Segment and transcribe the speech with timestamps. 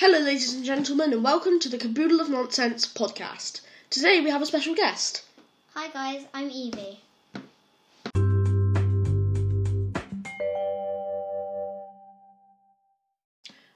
[0.00, 3.60] Hello, ladies and gentlemen, and welcome to the Caboodle of Nonsense podcast.
[3.90, 5.24] Today we have a special guest.
[5.74, 7.00] Hi guys, I'm Evie.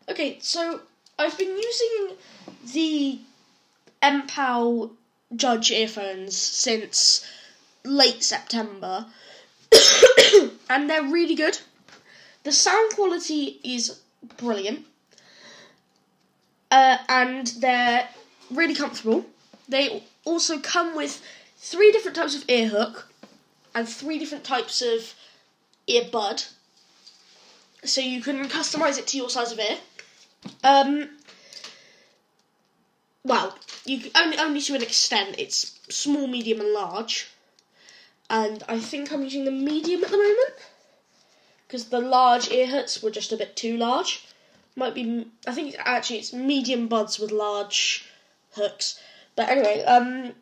[0.08, 0.80] Okay, so
[1.18, 2.16] I've been using
[2.72, 3.18] the
[4.02, 4.92] Mpow
[5.36, 7.28] Judge earphones since
[7.84, 9.04] late September,
[10.70, 11.58] and they're really good.
[12.44, 14.00] The sound quality is
[14.38, 14.86] brilliant,
[16.74, 18.08] uh, and they're
[18.50, 19.24] really comfortable.
[19.68, 21.22] They also come with
[21.56, 23.08] three different types of ear hook
[23.76, 25.14] and three different types of
[25.88, 26.48] earbud,
[27.84, 29.76] so you can customize it to your size of ear.
[30.64, 31.10] Um,
[33.22, 35.36] well, you only only to an extent.
[35.38, 37.28] It's small, medium, and large,
[38.28, 40.54] and I think I'm using the medium at the moment
[41.68, 44.26] because the large ear hooks were just a bit too large.
[44.76, 48.06] Might be, I think actually it's medium buds with large
[48.52, 49.00] hooks.
[49.36, 50.32] But anyway, um,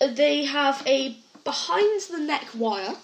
[0.00, 2.94] they have a behind the neck wire.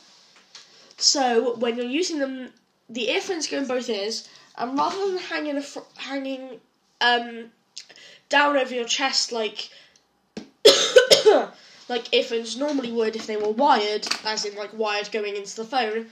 [0.96, 2.50] So when you're using them,
[2.88, 6.60] the earphones go in both ears, and rather than hanging fr- hanging
[7.00, 7.50] um,
[8.28, 9.70] down over your chest like
[11.88, 15.64] like earphones normally would if they were wired, as in like wired going into the
[15.64, 16.06] phone,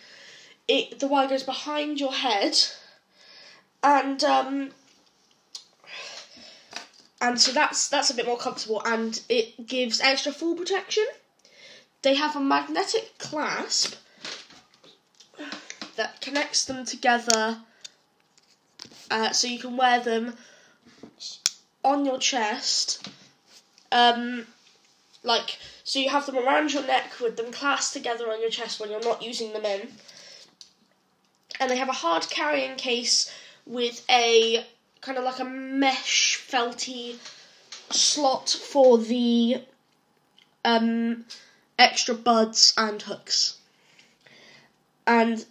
[0.68, 2.58] it the wire goes behind your head,
[3.82, 4.70] and um,
[7.20, 11.06] and so that's that's a bit more comfortable, and it gives extra fall protection.
[12.02, 13.94] They have a magnetic clasp
[15.96, 17.58] that connects them together,
[19.10, 20.34] uh, so you can wear them
[21.84, 23.08] on your chest.
[23.90, 24.46] Um,
[25.22, 28.80] like so you have them around your neck with them clasped together on your chest
[28.80, 29.88] when you're not using them in.
[31.60, 33.32] And they have a hard carrying case
[33.66, 34.64] with a
[35.00, 37.16] kind of like a mesh felty
[37.90, 39.62] slot for the
[40.64, 41.24] um,
[41.78, 43.58] extra buds and hooks.
[45.06, 45.44] And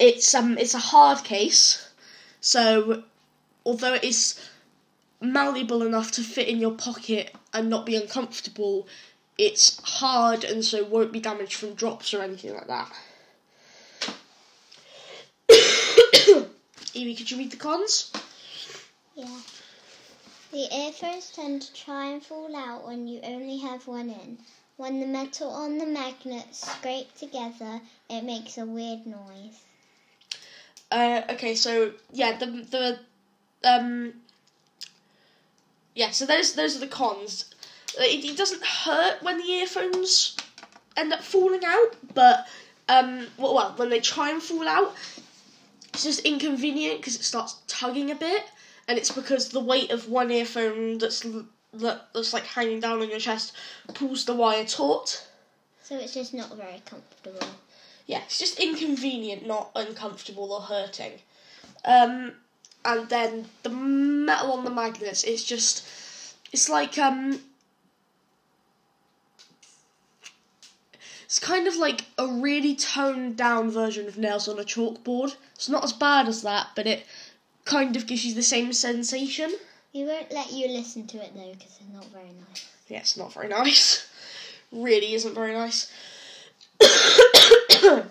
[0.00, 1.88] it's um it's a hard case,
[2.40, 3.04] so
[3.64, 4.40] although it is
[5.20, 8.88] malleable enough to fit in your pocket and not be uncomfortable,
[9.36, 12.90] it's hard and so won't be damaged from drops or anything like that.
[16.94, 18.12] Evie, could you read the cons?
[19.14, 19.40] Yeah.
[20.52, 24.38] The earphones tend to try and fall out when you only have one in.
[24.76, 29.60] When the metal on the magnet scrape together, it makes a weird noise.
[30.90, 32.98] Uh, okay, so yeah, the the
[33.62, 34.14] um
[35.94, 37.54] yeah, so those those are the cons.
[37.98, 40.36] It, it doesn't hurt when the earphones
[40.96, 42.48] end up falling out, but
[42.88, 44.94] um well, well when they try and fall out,
[45.92, 48.44] it's just inconvenient because it starts tugging a bit,
[48.88, 51.24] and it's because the weight of one earphone that's
[51.74, 53.52] that, that's like hanging down on your chest
[53.94, 55.26] pulls the wire taut.
[55.82, 57.48] So it's just not very comfortable.
[58.06, 61.20] Yeah, it's just inconvenient, not uncomfortable or hurting.
[61.84, 62.32] Um,
[62.84, 65.86] and then the metal on the magnets is just,
[66.52, 67.40] it's like um,
[71.30, 75.36] it's kind of like a really toned down version of nails on a chalkboard.
[75.54, 77.06] It's not as bad as that, but it
[77.64, 79.54] kind of gives you the same sensation.
[79.94, 82.68] We won't let you listen to it though because it's not very nice.
[82.88, 84.10] Yeah, it's not very nice.
[84.72, 85.92] really isn't very nice.
[86.80, 88.08] so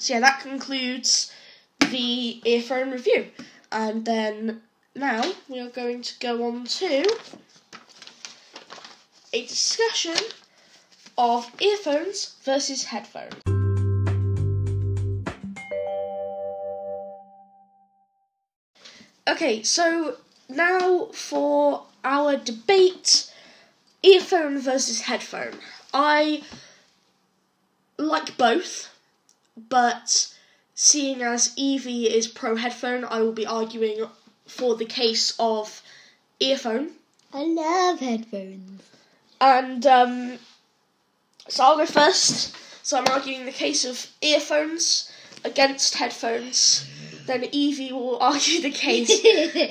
[0.00, 1.32] yeah, that concludes
[1.78, 3.28] the earphone review.
[3.70, 4.62] And then
[4.96, 7.16] now we are going to go on to
[9.32, 10.16] a discussion
[11.18, 13.34] of earphones versus headphones.
[19.28, 20.16] Okay, so
[20.48, 23.30] now for our debate
[24.02, 25.58] earphone versus headphone.
[25.92, 26.42] I
[27.98, 28.90] like both,
[29.56, 30.32] but
[30.74, 34.06] seeing as Evie is pro headphone, I will be arguing
[34.46, 35.82] for the case of
[36.38, 36.90] earphone.
[37.32, 38.82] I love headphones.
[39.40, 40.38] And um,
[41.48, 42.56] so I'll go first.
[42.82, 45.10] So I'm arguing the case of earphones
[45.44, 46.86] against headphones.
[47.26, 49.10] Then Evie will argue the case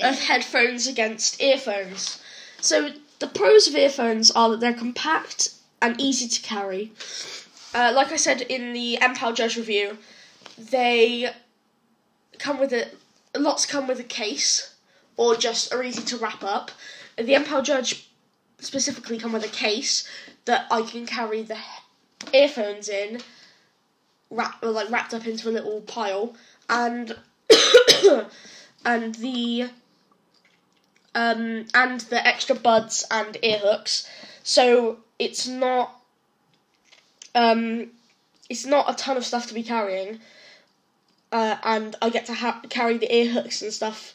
[0.02, 2.22] of headphones against earphones.
[2.60, 5.50] So the pros of earphones are that they're compact
[5.80, 6.92] and easy to carry.
[7.74, 9.98] Uh, like I said in the Mpow Judge review,
[10.58, 11.30] they
[12.38, 12.88] come with a
[13.36, 14.74] lots come with a case
[15.16, 16.70] or just are easy to wrap up.
[17.16, 18.05] The Mpow Judge
[18.58, 20.08] specifically come with a case
[20.44, 21.58] that I can carry the
[22.32, 23.20] earphones in,
[24.30, 26.34] wrap, like wrapped up into a little pile,
[26.68, 27.16] and
[28.84, 29.68] and the
[31.14, 34.08] um, and the extra buds and ear hooks.
[34.42, 36.00] So it's not
[37.34, 37.88] um,
[38.48, 40.20] it's not a ton of stuff to be carrying,
[41.32, 44.14] uh, and I get to ha- carry the ear hooks and stuff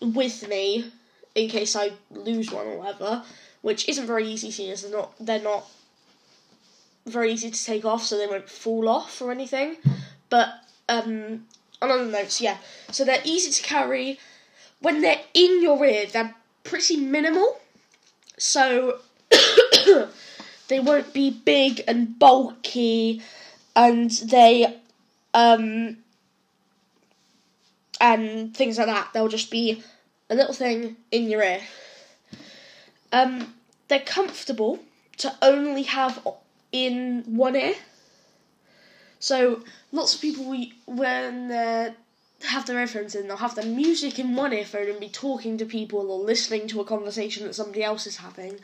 [0.00, 0.92] with me
[1.34, 3.22] in case I lose one or whatever,
[3.66, 4.50] which isn't very easy.
[4.50, 5.64] Seeing as they're not they're not
[7.06, 9.76] very easy to take off, so they won't fall off or anything.
[10.28, 10.48] But
[10.88, 11.46] um,
[11.82, 12.58] on other notes, yeah,
[12.90, 14.18] so they're easy to carry
[14.80, 16.34] when they're in your ear, they're
[16.64, 17.58] pretty minimal.
[18.38, 19.00] So
[20.68, 23.22] they won't be big and bulky
[23.74, 24.78] and they
[25.34, 25.98] um
[28.00, 29.10] and things like that.
[29.12, 29.82] They'll just be
[30.28, 31.60] a little thing in your ear.
[33.12, 33.54] Um
[33.88, 34.80] they're comfortable
[35.18, 36.26] to only have
[36.72, 37.74] in one ear.
[39.18, 41.94] So lots of people we, when they're
[42.44, 45.64] have their earphones in, they'll have their music in one earphone and be talking to
[45.64, 48.58] people or listening to a conversation that somebody else is having.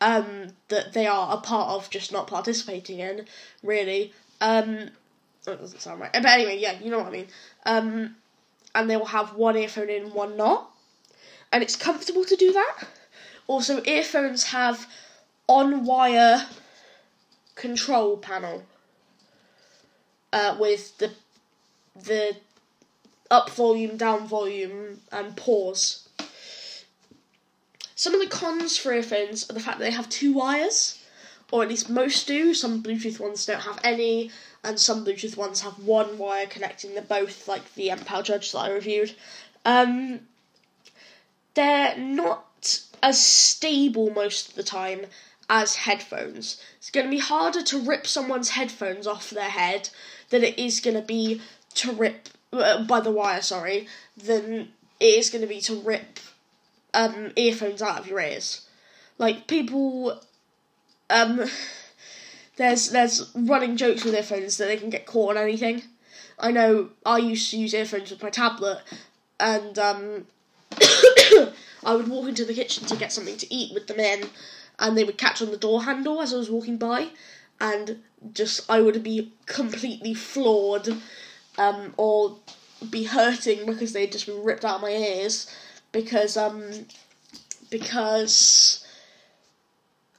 [0.00, 3.26] Um, that they are a part of, just not participating in,
[3.62, 4.12] really.
[4.40, 4.90] Um,
[5.44, 6.12] that doesn't sound right.
[6.12, 7.26] But anyway, yeah, you know what I mean.
[7.66, 8.16] Um,
[8.74, 10.70] and they will have one earphone in, one not.
[11.52, 12.84] And it's comfortable to do that.
[13.48, 14.86] Also, earphones have
[15.48, 16.46] on wire
[17.54, 18.62] control panel
[20.32, 21.10] uh, with the
[21.96, 22.36] the
[23.30, 26.08] up volume, down volume, and pause.
[27.94, 31.02] Some of the cons for earphones are the fact that they have two wires,
[31.50, 32.54] or at least most do.
[32.54, 34.30] Some Bluetooth ones don't have any,
[34.62, 38.58] and some Bluetooth ones have one wire connecting them both, like the Mpow Judge that
[38.58, 39.14] I reviewed.
[39.64, 40.20] Um,
[41.54, 42.47] they're not
[43.02, 45.06] as stable most of the time
[45.48, 46.60] as headphones.
[46.78, 49.90] It's going to be harder to rip someone's headphones off their head
[50.30, 51.40] than it is going to be
[51.74, 54.68] to rip uh, by the wire, sorry, than
[55.00, 56.18] it is going to be to rip
[56.94, 58.66] um, earphones out of your ears.
[59.16, 60.20] Like people,
[61.10, 61.44] um,
[62.56, 65.82] there's there's running jokes with earphones that they can get caught on anything.
[66.38, 68.82] I know I used to use earphones with my tablet,
[69.40, 70.26] and um,
[71.84, 74.24] I would walk into the kitchen to get something to eat with the men,
[74.78, 77.08] and they would catch on the door handle as I was walking by,
[77.60, 78.02] and
[78.32, 80.88] just I would be completely floored
[81.56, 82.38] um, or
[82.90, 85.52] be hurting because they'd just been ripped out of my ears
[85.92, 86.70] because um
[87.70, 88.86] because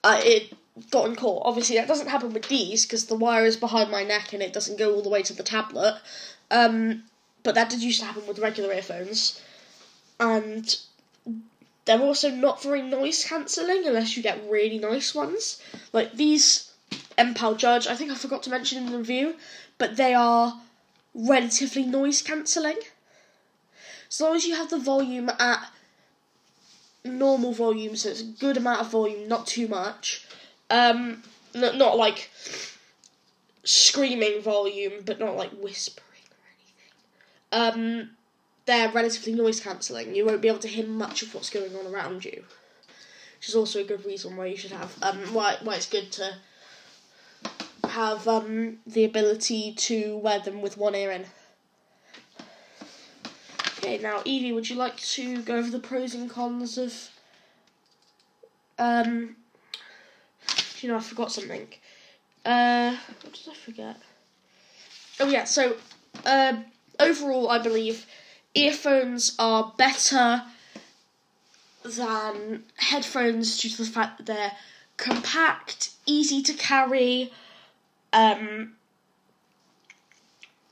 [0.03, 0.53] I it
[0.91, 1.43] gotten caught.
[1.45, 4.53] Obviously, that doesn't happen with these because the wire is behind my neck and it
[4.53, 5.99] doesn't go all the way to the tablet.
[6.51, 7.03] Um,
[7.43, 9.41] but that did used to happen with regular earphones,
[10.19, 10.77] and
[11.85, 15.61] they're also not very noise cancelling unless you get really nice ones.
[15.91, 16.71] Like these
[17.17, 19.35] Mpow Judge, I think I forgot to mention in the review,
[19.77, 20.61] but they are
[21.13, 22.77] relatively noise cancelling.
[24.09, 25.71] As long as you have the volume at
[27.03, 30.27] normal volume, so it's a good amount of volume, not too much.
[30.69, 31.23] Um,
[31.53, 32.29] not, not like
[33.63, 36.05] screaming volume, but not like whispering
[37.51, 38.01] or anything.
[38.01, 38.09] Um,
[38.69, 40.13] they're relatively noise cancelling.
[40.13, 42.43] You won't be able to hear much of what's going on around you,
[43.39, 46.11] which is also a good reason why you should have um why why it's good
[46.11, 46.35] to
[47.89, 51.25] have um, the ability to wear them with one ear in.
[53.79, 57.09] Okay, now Evie, would you like to go over the pros and cons of?
[58.77, 59.35] Um,
[60.79, 61.67] you know, I forgot something.
[62.45, 63.97] Uh, what did I forget?
[65.19, 65.75] Oh yeah, so
[66.23, 66.53] uh,
[66.99, 68.05] overall, I believe
[68.55, 70.43] earphones are better
[71.83, 74.51] than headphones due to the fact that they're
[74.97, 77.31] compact, easy to carry,
[78.11, 78.73] um,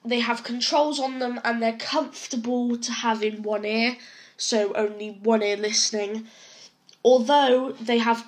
[0.04, 3.98] they have controls on them and they're comfortable to have in one ear,
[4.38, 6.28] so only one ear listening.
[7.04, 8.26] Although they have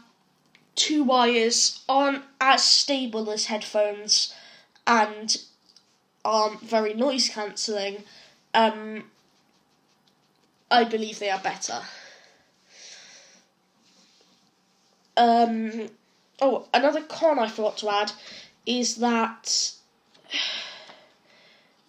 [0.75, 4.33] two wires, aren't as stable as headphones
[4.87, 5.37] and
[6.23, 8.03] aren't very noise cancelling,
[8.53, 9.03] um,
[10.71, 11.81] I believe they are better.
[15.17, 15.89] Um,
[16.41, 18.11] oh, another con I forgot to add
[18.65, 19.73] is that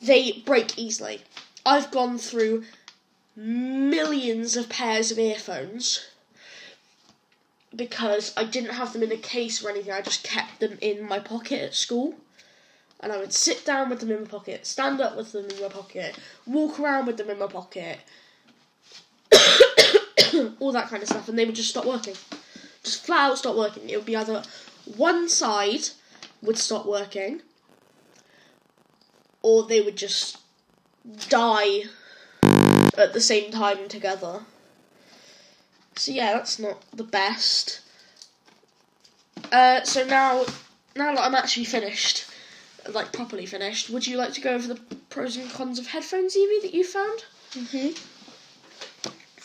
[0.00, 1.22] they break easily.
[1.64, 2.64] I've gone through
[3.36, 6.06] millions of pairs of earphones
[7.74, 11.06] because I didn't have them in a case or anything, I just kept them in
[11.06, 12.14] my pocket at school.
[13.02, 15.62] And I would sit down with them in my pocket, stand up with them in
[15.62, 18.00] my pocket, walk around with them in my pocket,
[20.60, 22.14] all that kind of stuff, and they would just stop working.
[22.84, 23.88] Just flat out stop working.
[23.88, 24.42] It would be either
[24.96, 25.88] one side
[26.42, 27.42] would stop working,
[29.42, 30.38] or they would just
[31.28, 31.84] die
[32.96, 34.42] at the same time together.
[35.96, 37.80] So yeah, that's not the best.
[39.52, 40.44] Uh, so now,
[40.96, 42.26] now that I'm actually finished,
[42.88, 46.36] like properly finished, would you like to go over the pros and cons of headphones,
[46.36, 47.24] Evie, that you found?
[47.52, 47.98] Mhm.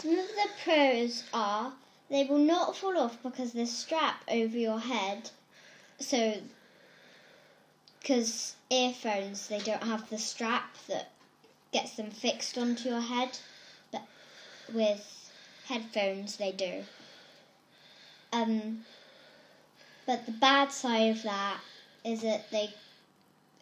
[0.06, 1.74] Some of the pros are
[2.12, 5.32] they will not fall off because there's strap over your head.
[6.00, 6.36] So,
[8.00, 11.10] because earphones they don't have the strap that
[11.74, 13.40] gets them fixed onto your head,
[13.92, 14.04] but
[14.72, 15.32] with
[15.66, 16.84] headphones they do.
[18.32, 18.86] Um,
[20.06, 21.62] but the bad side of that
[22.04, 22.72] is that they,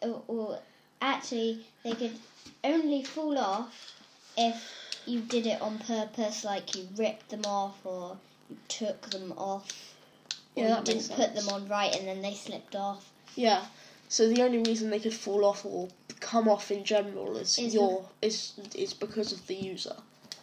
[0.02, 0.58] or, or
[1.00, 2.18] actually they could
[2.62, 3.94] only fall off
[4.36, 8.16] if you did it on purpose, like you ripped them off or
[8.50, 9.70] you took them off,
[10.56, 13.10] or Yeah, you didn't put them on right and then they slipped off.
[13.36, 13.64] Yeah.
[14.08, 15.88] So the only reason they could fall off or
[16.20, 19.96] come off in general is, Is your is is because of the user.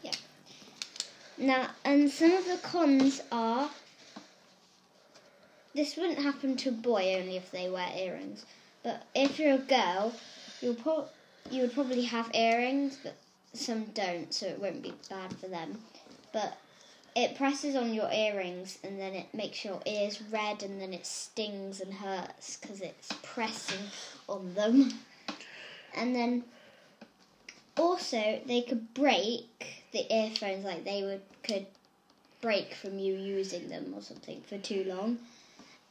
[0.04, 0.12] Yeah.
[1.38, 3.70] Now, and some of the cons are
[5.74, 8.46] this wouldn't happen to a boy only if they wear earrings,
[8.84, 10.14] but if you're a girl,
[10.60, 11.08] you'll pro-
[11.50, 13.16] you would probably have earrings, but
[13.54, 15.80] some don't, so it won't be bad for them.
[16.34, 16.58] But
[17.16, 21.06] it presses on your earrings and then it makes your ears red and then it
[21.06, 23.86] stings and hurts because it's pressing
[24.30, 24.94] on them.
[25.94, 26.46] And then
[27.78, 31.66] also they could break the earphones like they would could
[32.42, 35.18] break from you using them or something for too long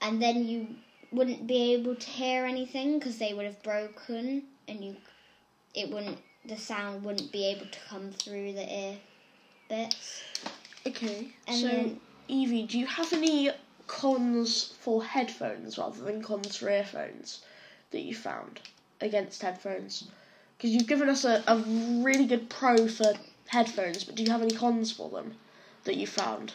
[0.01, 0.67] and then you
[1.13, 4.97] wouldn't be able to hear anything because they would have broken and you
[5.75, 8.97] it wouldn't the sound wouldn't be able to come through the ear
[9.69, 10.23] bits
[10.87, 11.29] Okay.
[11.47, 13.51] and so then Evie, do you have any
[13.87, 17.43] cons for headphones rather than cons for earphones
[17.91, 18.61] that you found
[19.01, 20.05] against headphones?
[20.57, 23.15] Because you've given us a, a really good pro for
[23.49, 25.35] headphones, but do you have any cons for them
[25.85, 26.53] that you found?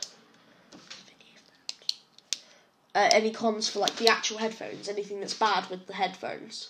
[2.96, 4.88] Uh, any cons for like the actual headphones?
[4.88, 6.70] Anything that's bad with the headphones?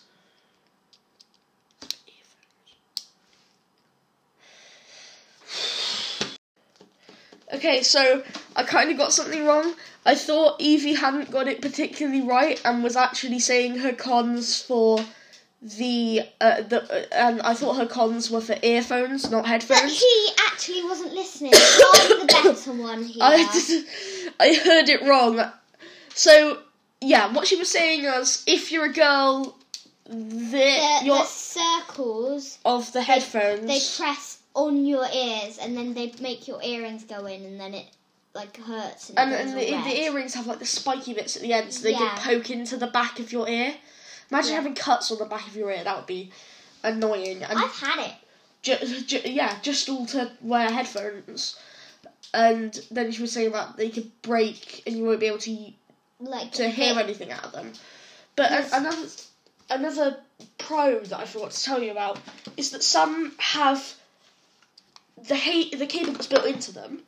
[7.56, 8.24] Okay, so
[8.56, 9.74] I kind of got something wrong.
[10.06, 15.00] I thought Evie hadn't got it particularly right and was actually saying her cons for
[15.62, 20.00] the uh, the uh, and I thought her cons were for earphones, not but headphones.
[20.00, 23.84] he actually wasn't listening I'm the better one here I
[24.40, 25.42] I heard it wrong.
[26.14, 26.60] So
[27.02, 29.58] yeah, what she was saying was if you're a girl,
[30.06, 33.66] the, the, your the circles of the headphones.
[33.66, 37.74] they press on your ears and then they make your earrings go in and then
[37.74, 37.86] it
[38.34, 41.54] like hurts and, and, and the, the earrings have like the spiky bits at the
[41.54, 42.16] end, so they Yeah.
[42.18, 43.74] can poke into the back of your ear.
[44.32, 44.56] Imagine Yeah.
[44.58, 45.84] having cuts on the back of your ear.
[45.84, 46.32] That would be
[46.84, 47.44] annoying.
[47.44, 48.14] And I've had it
[48.62, 51.58] ju- ju- yeah, just all to wear headphones.
[52.34, 55.74] And then she was saying that they could break and you won't be able to
[56.20, 57.72] like to hear they- anything out of them.
[58.36, 58.74] But Yes.
[58.74, 59.08] a- another
[59.70, 60.18] another
[60.58, 62.20] pro that I forgot to tell you about
[62.58, 63.96] is that some have
[65.18, 67.04] the ha- the cable that's built into them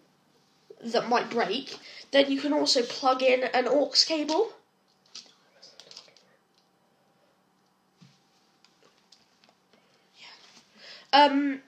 [0.83, 1.77] that might break.
[2.11, 4.53] Then you can also plug in an aux cable.
[11.13, 11.61] Um,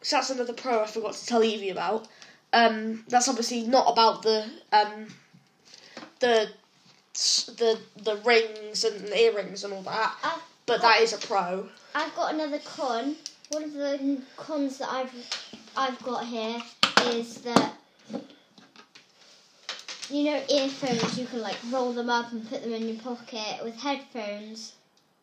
[0.00, 2.08] so that's another pro I forgot to tell Evie about.
[2.52, 5.08] Um, that's obviously not about the um,
[6.20, 6.50] the
[7.12, 11.68] the the rings and earrings and all that, I've, but that is a pro.
[11.94, 13.16] I've got another con.
[13.50, 15.12] One of the cons that I've
[15.76, 16.60] I've got here
[17.12, 17.72] is that
[20.10, 23.62] you know earphones you can like roll them up and put them in your pocket.
[23.62, 24.72] With headphones,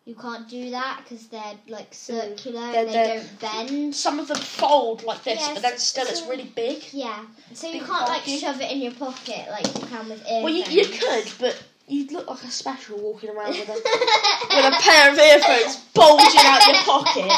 [0.06, 2.72] you can't do that because they're like circular Mm.
[2.72, 3.96] They're- and they they're- don't bend.
[3.96, 6.84] Some of them fold like this, Yes, but then still it's really big.
[6.94, 8.40] Yeah, so you can't like bulky.
[8.40, 10.44] shove it in your pocket like you can with earphones.
[10.44, 13.74] Well, you, you could, but you'd look like a special walking around with a
[14.56, 17.32] with a pair of earphones bulging out your pocket.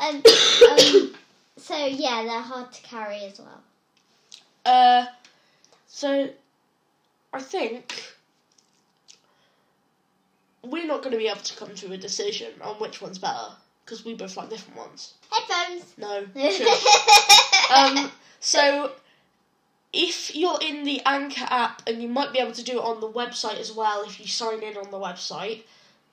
[0.00, 1.14] And, um,
[1.56, 3.62] so yeah, they're hard to carry as well.
[4.64, 5.06] Uh,
[5.86, 6.30] so
[7.32, 7.94] I think
[10.62, 13.52] we're not going to be able to come to a decision on which one's better
[13.84, 15.14] because we both like different ones.
[15.30, 15.94] Headphones.
[15.96, 16.24] No,
[17.74, 18.92] um, so
[19.92, 23.00] if you're in the Anchor app, and you might be able to do it on
[23.00, 25.62] the website as well if you sign in on the website,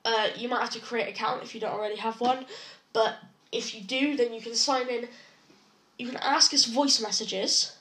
[0.06, 2.46] uh, you might have to create an account if you don't already have one.
[2.94, 3.16] But
[3.52, 5.08] if you do, then you can sign in.
[6.00, 7.74] You can ask us voice messages.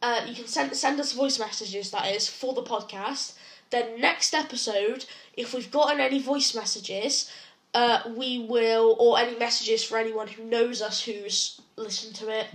[0.00, 3.34] Uh, you can send send us voice messages that is for the podcast.
[3.70, 5.04] Then next episode,
[5.36, 7.30] if we've gotten any voice messages,
[7.74, 12.46] uh, we will or any messages for anyone who knows us who's listened to it.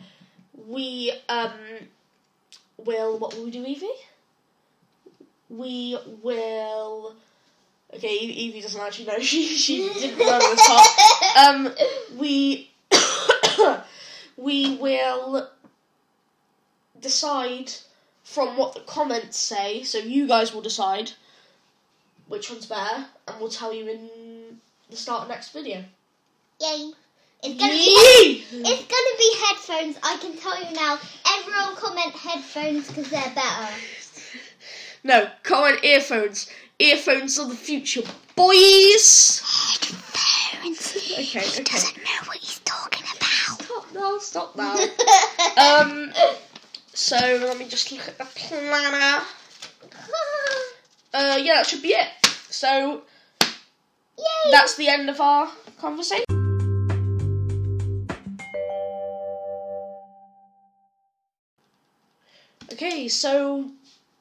[0.55, 1.51] We um
[2.77, 3.89] will what will we do, Evie?
[5.49, 7.15] We will.
[7.95, 9.19] Okay, Evie doesn't actually know.
[9.19, 11.37] She she didn't learn the top.
[11.37, 11.73] Um,
[12.17, 12.71] we
[14.37, 15.49] we will
[16.99, 17.71] decide
[18.23, 19.83] from what the comments say.
[19.83, 21.11] So you guys will decide
[22.27, 24.09] which one's better, and we'll tell you in
[24.89, 25.83] the start of next video.
[26.59, 26.93] Yay!
[27.45, 29.97] It's gonna be it's gonna be headphones.
[30.01, 30.97] I can tell you now.
[31.37, 33.73] Everyone comment headphones because they're better.
[35.03, 36.49] No, comment earphones.
[36.83, 38.01] Earphones are the future,
[38.35, 39.41] boys.
[39.41, 40.97] Headphones.
[40.97, 41.39] Okay, okay.
[41.39, 43.61] He doesn't know what he's talking about.
[43.61, 44.75] Stop now, stop now.
[45.81, 46.11] um,
[46.93, 49.23] so let me just look at the planner.
[51.15, 52.07] Uh, yeah, that should be it.
[52.49, 53.03] So
[54.17, 54.51] Yay!
[54.51, 55.47] that's the end of our
[55.79, 56.25] conversation.
[62.71, 63.69] Okay, so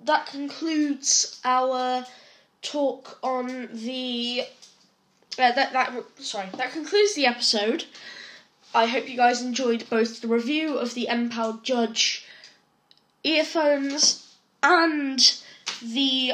[0.04, 2.04] that concludes our
[2.62, 4.44] talk on the.
[5.38, 7.84] Uh, that that sorry, that concludes the episode.
[8.74, 12.24] I hope you guys enjoyed both the review of the Empowered Judge
[13.22, 15.40] earphones and
[15.82, 16.32] the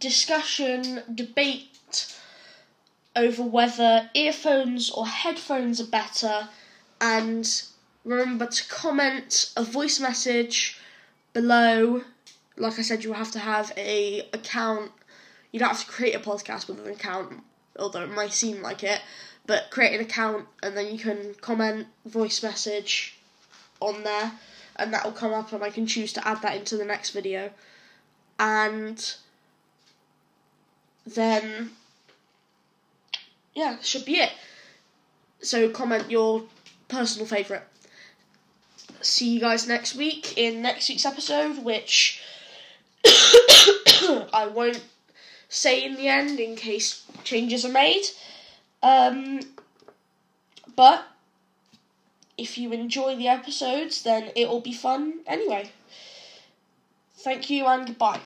[0.00, 2.16] discussion debate
[3.14, 6.48] over whether earphones or headphones are better.
[7.00, 7.48] And
[8.04, 10.80] remember to comment a voice message
[11.32, 12.02] below.
[12.56, 14.90] Like I said, you have to have a account.
[15.52, 17.42] You don't have to create a podcast with an account,
[17.78, 19.00] although it might seem like it.
[19.46, 23.18] But create an account and then you can comment voice message
[23.80, 24.32] on there,
[24.76, 27.10] and that will come up, and I can choose to add that into the next
[27.10, 27.50] video.
[28.38, 29.14] And
[31.06, 31.70] then
[33.58, 34.30] yeah, should be it.
[35.40, 36.44] So comment your
[36.88, 37.64] personal favourite.
[39.00, 42.22] See you guys next week in next week's episode, which
[43.04, 44.82] I won't
[45.48, 48.04] say in the end in case changes are made.
[48.82, 49.40] Um,
[50.76, 51.04] but
[52.36, 55.70] if you enjoy the episodes, then it will be fun anyway.
[57.16, 58.16] Thank you and goodbye.